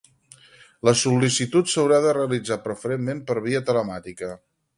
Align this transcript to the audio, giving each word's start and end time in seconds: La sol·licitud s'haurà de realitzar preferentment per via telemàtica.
La 0.87 0.93
sol·licitud 1.01 1.69
s'haurà 1.73 1.99
de 2.07 2.15
realitzar 2.19 2.59
preferentment 2.65 3.23
per 3.29 3.37
via 3.47 3.63
telemàtica. 3.71 4.33